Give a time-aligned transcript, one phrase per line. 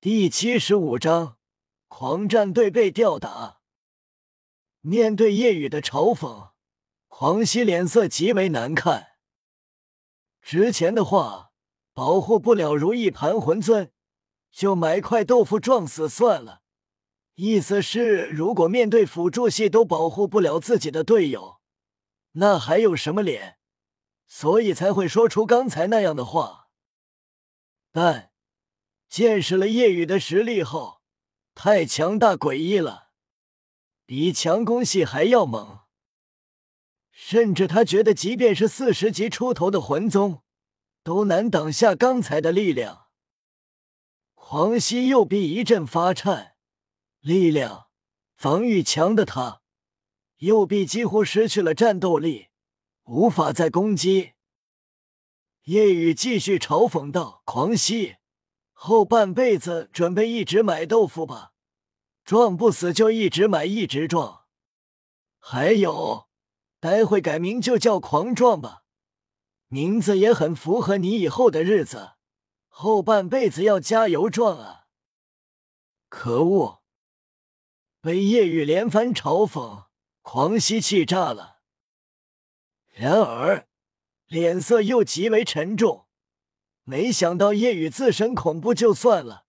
[0.00, 1.38] 第七十五章，
[1.88, 3.58] 狂战队被吊打。
[4.80, 6.52] 面对夜雨的嘲讽，
[7.08, 9.16] 黄熙脸色极为难看。
[10.40, 11.50] 之前的话，
[11.94, 13.90] 保护不了如意盘魂尊，
[14.52, 16.62] 就买块豆腐撞死算了。
[17.34, 21.58] 意思是，如果面对辅助系都保护不了自己的队友，
[22.34, 23.58] 那还有什么脸？
[24.28, 26.68] 所以才会说出刚才那样的话。
[27.90, 28.30] 但。
[29.08, 31.00] 见识了夜雨的实力后，
[31.54, 33.08] 太强大诡异了，
[34.04, 35.80] 比强攻系还要猛。
[37.10, 40.42] 甚至他觉得，即便是四十级出头的魂宗，
[41.02, 43.08] 都难挡下刚才的力量。
[44.34, 46.54] 黄熙右臂一阵发颤，
[47.20, 47.88] 力量、
[48.36, 49.62] 防御强的他，
[50.36, 52.48] 右臂几乎失去了战斗力，
[53.04, 54.34] 无法再攻击。
[55.64, 58.16] 夜雨继续嘲讽道：“狂吸。”
[58.80, 61.52] 后半辈子准备一直买豆腐吧，
[62.24, 64.44] 撞不死就一直买一直撞。
[65.40, 66.28] 还有，
[66.78, 68.84] 待会改名就叫狂撞吧，
[69.66, 72.12] 名字也很符合你以后的日子。
[72.68, 74.86] 后半辈子要加油撞啊！
[76.08, 76.84] 可恶！
[78.00, 79.86] 被夜雨连番嘲讽，
[80.22, 81.62] 狂吸气炸了。
[82.94, 83.66] 然而，
[84.28, 86.07] 脸色又极为沉重。
[86.88, 89.44] 没想到夜雨自身恐怖就算了，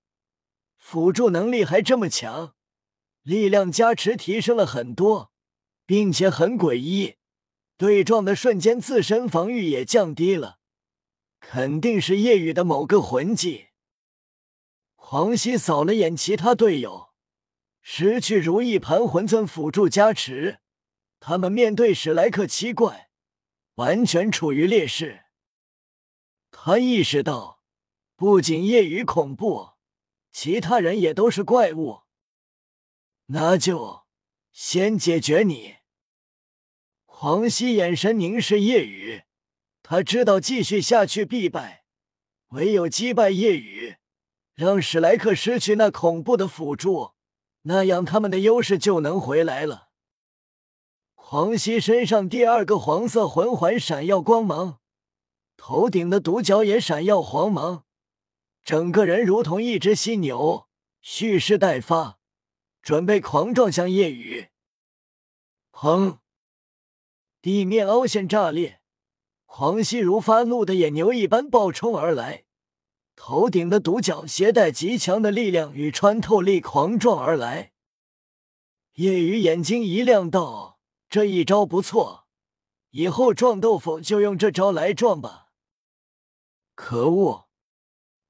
[0.77, 2.53] 辅助能力还这么强，
[3.21, 5.31] 力量加持提升了很多，
[5.85, 7.15] 并且很诡异，
[7.77, 10.59] 对撞的瞬间自身防御也降低了，
[11.39, 13.67] 肯定是夜雨的某个魂技。
[14.97, 17.13] 黄熙扫了眼其他队友，
[17.81, 20.59] 失去如意盘魂尊辅助加持，
[21.21, 23.09] 他们面对史莱克七怪，
[23.75, 25.27] 完全处于劣势。
[26.61, 27.61] 他意识到，
[28.17, 29.69] 不仅夜雨恐怖，
[30.29, 32.01] 其他人也都是怪物。
[33.27, 34.01] 那就
[34.51, 35.77] 先解决你。
[37.05, 39.23] 黄熙眼神凝视夜雨，
[39.81, 41.85] 他知道继续下去必败，
[42.49, 43.95] 唯有击败夜雨，
[44.53, 47.13] 让史莱克失去那恐怖的辅助，
[47.61, 49.91] 那样他们的优势就能回来了。
[51.15, 54.78] 黄熙身上第二个黄色魂环闪耀光芒。
[55.61, 57.83] 头顶的独角也闪耀黄芒，
[58.63, 60.69] 整个人如同一只犀牛，
[61.01, 62.17] 蓄势待发，
[62.81, 64.47] 准备狂撞向夜雨。
[65.73, 66.19] 砰！
[67.41, 68.79] 地面凹陷炸裂，
[69.45, 72.45] 狂犀如发怒的野牛一般暴冲而来，
[73.17, 77.73] 头顶的独角携带极强的力量与穿透力狂撞而来。
[78.93, 82.27] 夜雨眼睛一亮，道：“这一招不错，
[82.91, 85.47] 以后撞豆腐就用这招来撞吧。”
[86.81, 87.49] 可恶！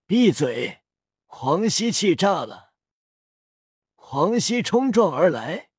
[0.08, 0.80] 闭嘴！
[1.28, 2.72] 黄熙气炸了。
[3.96, 5.70] 黄熙冲撞而来，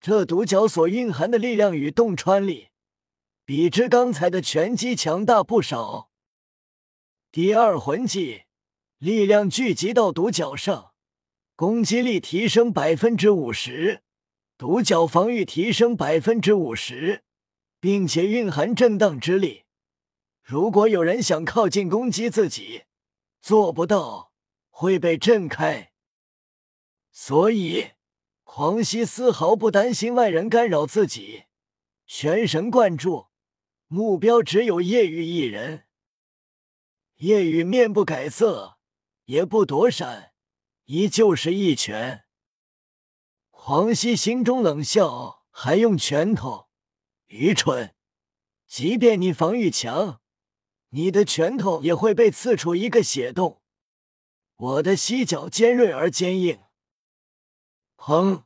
[0.00, 2.68] 这独角所蕴含的力量与洞穿力，
[3.44, 6.08] 比之刚才的拳击强大不少。
[7.32, 8.44] 第二魂技，
[8.98, 10.94] 力量聚集到独角上，
[11.56, 14.04] 攻击力提升百分之五十，
[14.56, 17.24] 独角防御提升百分之五十，
[17.80, 19.63] 并且蕴含震荡之力。
[20.44, 22.84] 如果有人想靠近攻击自己，
[23.40, 24.34] 做不到
[24.68, 25.92] 会被震开。
[27.10, 27.92] 所以，
[28.42, 31.44] 黄熙丝毫不担心外人干扰自己，
[32.04, 33.28] 全神贯注，
[33.86, 35.86] 目标只有叶雨一人。
[37.16, 38.76] 叶雨面不改色，
[39.24, 40.34] 也不躲闪，
[40.84, 42.26] 依旧是一拳。
[43.48, 46.68] 黄熙心中冷笑：“还用拳头？
[47.28, 47.94] 愚蠢！
[48.66, 50.20] 即便你防御强。”
[50.94, 53.60] 你的拳头也会被刺出一个血洞。
[54.54, 56.60] 我的犀角尖锐而坚硬。
[57.96, 58.44] 砰！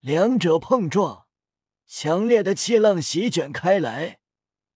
[0.00, 1.26] 两者碰撞，
[1.86, 4.20] 强烈的气浪席卷开来，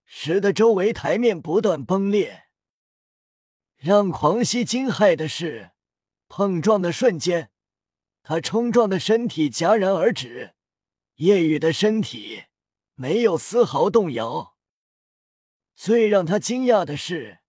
[0.04, 2.48] 使得周围台面不断崩裂。
[3.78, 5.70] 让狂熙惊骇的是，
[6.28, 7.50] 碰撞的瞬间，
[8.22, 10.54] 他冲撞的身体戛然而止，
[11.14, 12.44] 夜雨的身体
[12.94, 14.51] 没有丝毫动摇。
[15.84, 17.40] 最让他惊讶的是，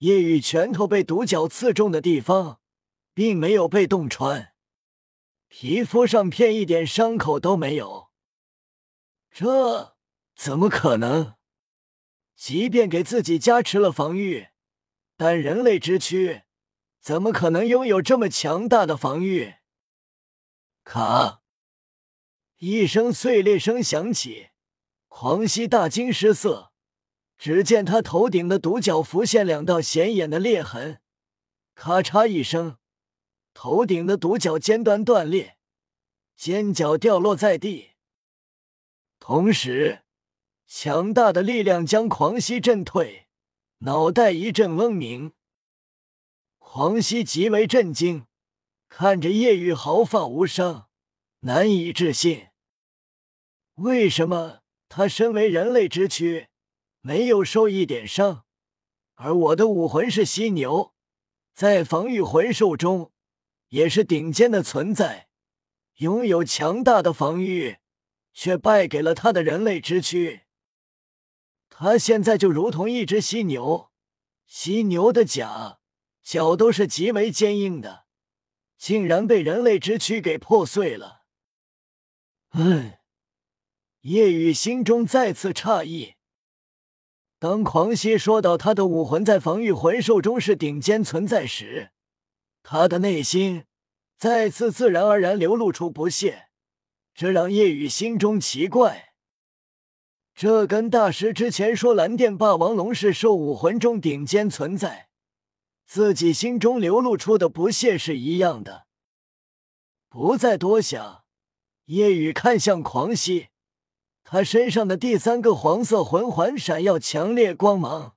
[0.00, 2.60] 夜雨拳头被独角刺中的地方，
[3.14, 4.52] 并没有被洞穿，
[5.48, 8.10] 皮肤上片一点伤口都没有。
[9.30, 9.96] 这
[10.36, 11.36] 怎么可能？
[12.36, 14.48] 即便给自己加持了防御，
[15.16, 16.42] 但人类之躯
[17.00, 19.54] 怎么可能拥有这么强大的防御？
[20.84, 21.40] 卡！
[22.58, 24.50] 一声碎裂声响起，
[25.08, 26.71] 狂熙大惊失色。
[27.44, 31.00] 只见他头顶的独角浮现两道显眼的裂痕，
[31.74, 32.76] 咔嚓一声，
[33.52, 35.56] 头顶的独角尖端断裂，
[36.36, 37.94] 尖角掉落在地。
[39.18, 40.02] 同时，
[40.68, 43.26] 强大的力量将狂熙震退，
[43.78, 45.32] 脑袋一阵嗡鸣。
[46.60, 48.26] 狂熙极为震惊，
[48.88, 50.86] 看着叶雨毫发无伤，
[51.40, 52.50] 难以置信。
[53.74, 56.46] 为什么他身为人类之躯，
[57.02, 58.44] 没有受一点伤，
[59.14, 60.94] 而我的武魂是犀牛，
[61.52, 63.12] 在防御魂兽中
[63.68, 65.28] 也是顶尖的存在，
[65.96, 67.78] 拥有强大的防御，
[68.32, 70.42] 却败给了他的人类之躯。
[71.68, 73.90] 他现在就如同一只犀牛，
[74.46, 75.80] 犀牛的甲、
[76.22, 78.06] 角都是极为坚硬的，
[78.78, 81.22] 竟然被人类之躯给破碎了。
[82.52, 82.94] 嗯。
[84.02, 86.14] 叶雨心中再次诧异。
[87.42, 91.90] 当狂熙说到他的武魂在防御魂兽中是顶尖存在时，
[92.62, 93.64] 他的内心
[94.16, 96.50] 再次自然而然流露出不屑，
[97.12, 99.14] 这让叶雨心中奇怪。
[100.36, 105.08] 这跟大师之前说蓝电霸王龙是兽武魂中顶尖存在，
[105.84, 108.86] 自己心中流露出的不屑是一样的。
[110.08, 111.24] 不再多想，
[111.86, 113.48] 叶雨看向狂熙。
[114.32, 118.16] 他身上的第三个黄色魂环闪耀强烈光芒，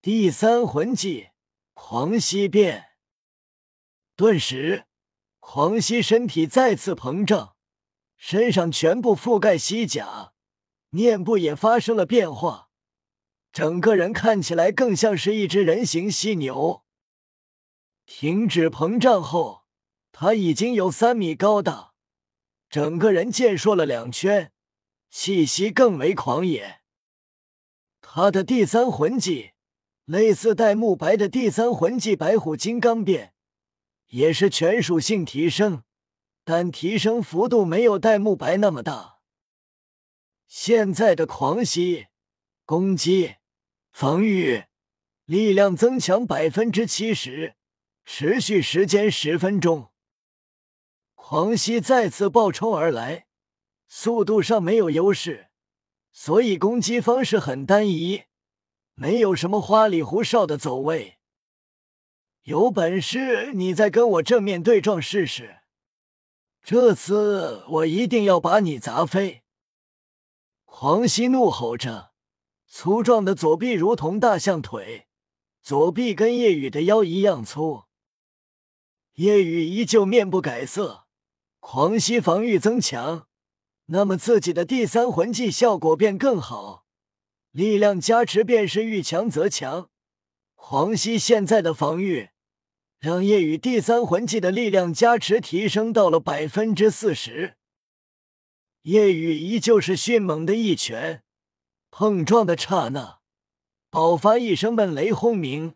[0.00, 1.30] 第三魂技
[1.72, 2.90] 狂吸变。
[4.14, 4.84] 顿时，
[5.40, 7.56] 狂吸身体再次膨胀，
[8.16, 10.32] 身上全部覆盖西甲，
[10.90, 12.68] 面部也发生了变化，
[13.52, 16.84] 整个人看起来更像是一只人形犀牛。
[18.06, 19.64] 停止膨胀后，
[20.12, 21.94] 他已经有三米高大，
[22.70, 24.52] 整个人健硕了两圈。
[25.16, 26.80] 气息更为狂野。
[28.00, 29.52] 他的第三魂技
[30.06, 33.32] 类似戴沐白的第三魂技白虎金刚变，
[34.08, 35.84] 也是全属性提升，
[36.42, 39.20] 但提升幅度没有戴沐白那么大。
[40.48, 42.08] 现在的狂吸，
[42.66, 43.36] 攻击、
[43.92, 44.64] 防御、
[45.26, 47.54] 力量增强百分之七十，
[48.04, 49.92] 持续时间十分钟。
[51.14, 53.28] 狂吸再次暴冲而来。
[53.96, 55.50] 速度上没有优势，
[56.10, 58.24] 所以攻击方式很单一，
[58.94, 61.18] 没有什么花里胡哨的走位。
[62.42, 65.60] 有本事你再跟我正面对撞试试，
[66.60, 69.44] 这次我一定要把你砸飞！
[70.64, 72.10] 黄熙怒吼着，
[72.66, 75.06] 粗壮的左臂如同大象腿，
[75.62, 77.84] 左臂跟叶雨的腰一样粗。
[79.14, 81.06] 叶雨依旧面不改色，
[81.60, 83.28] 狂吸防御增强。
[83.86, 86.86] 那么自己的第三魂技效果便更好，
[87.50, 89.90] 力量加持便是遇强则强。
[90.54, 92.30] 黄熙现在的防御，
[92.98, 97.56] 让夜雨第三魂技的力量加持提升到了百分之四十。
[98.82, 101.22] 夜雨依旧是迅猛的一拳，
[101.90, 103.20] 碰撞的刹那，
[103.90, 105.74] 爆发一声闷雷轰鸣，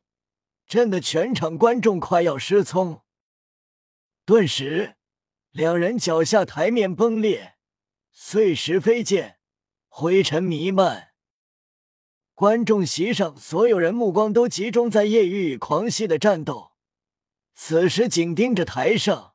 [0.67, 3.03] 震得全场观众快要失聪。
[4.25, 4.97] 顿时，
[5.53, 7.58] 两人脚下台面崩裂。
[8.21, 9.39] 碎石飞溅，
[9.87, 11.13] 灰尘弥漫。
[12.35, 16.73] 观众席上所有人目光都集中在叶雨与狂熙的战斗，
[17.55, 19.35] 此时紧盯着台上，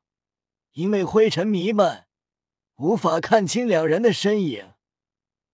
[0.72, 2.08] 因为灰尘弥漫，
[2.76, 4.74] 无法看清两人的身影，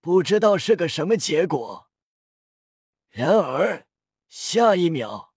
[0.01, 1.89] 不知道是个什么结果。
[3.11, 3.87] 然而
[4.29, 5.33] 下一秒，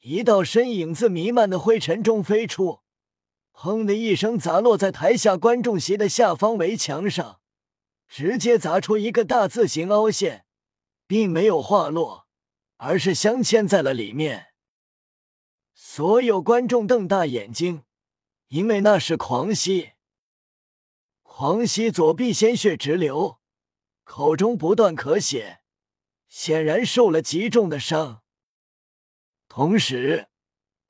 [0.00, 2.80] 一道身影自弥漫的灰尘中飞出。
[3.58, 7.40] 砰的一声，砸落在台下观众席的下方围墙上，
[8.06, 10.44] 直接砸出一个大字形凹陷，
[11.06, 12.26] 并没有滑落，
[12.76, 14.48] 而是镶嵌在了里面。
[15.72, 17.84] 所有观众瞪大眼睛，
[18.48, 19.92] 因为那是狂吸。
[21.22, 23.40] 狂吸左臂鲜血直流，
[24.04, 25.60] 口中不断咳血，
[26.28, 28.22] 显然受了极重的伤。
[29.48, 30.28] 同时。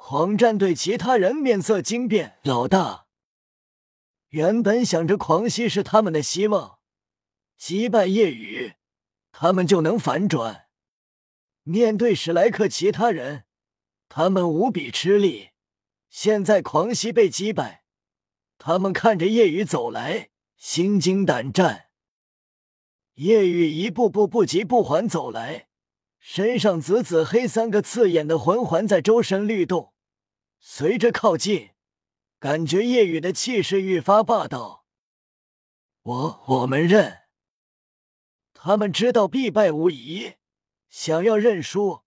[0.09, 3.07] 狂战队其他人面色惊变，老大
[4.29, 6.79] 原本想着狂熙是他们的希望，
[7.59, 8.75] 击败夜雨，
[9.33, 10.67] 他们就能反转。
[11.65, 13.47] 面对史莱克其他人，
[14.09, 15.49] 他们无比吃力。
[16.09, 17.83] 现在狂熙被击败，
[18.59, 21.87] 他们看着夜雨走来，心惊胆战。
[23.15, 25.67] 夜雨一步步不急不缓走来。
[26.21, 29.95] 身上紫紫黑三个刺眼的魂环在周身律动，
[30.69, 31.71] 随着靠近，
[32.41, 34.85] 感觉夜雨的气势愈发霸道。
[36.03, 37.29] 我我们认，
[38.53, 40.35] 他们知道必败无疑，
[40.91, 42.03] 想要认输，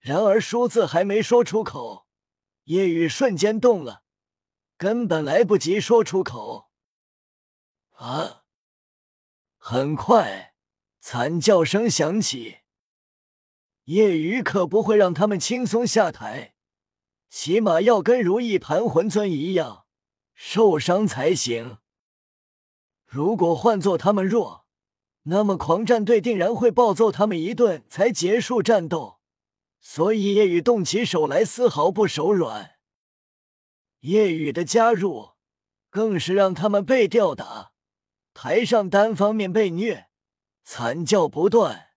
[0.00, 2.08] 然而输字还没说出口，
[2.64, 4.04] 夜雨瞬间动了，
[4.78, 6.70] 根本来不及说出口。
[7.90, 8.44] 啊！
[9.58, 10.54] 很快，
[10.98, 12.60] 惨叫声响起。
[13.84, 16.51] 夜雨可不会让他们轻松下台，
[17.32, 19.86] 起码要跟如意盘魂尊一样
[20.34, 21.78] 受伤才行。
[23.06, 24.66] 如果换做他们弱，
[25.22, 29.18] 那么狂战队定然会暴揍他们一顿才结束战斗。
[29.80, 32.72] 所以夜雨动起手来丝毫不手软。
[34.00, 35.30] 夜雨的加入
[35.88, 37.72] 更是让他们被吊打，
[38.34, 40.10] 台上单方面被虐，
[40.64, 41.91] 惨叫不断。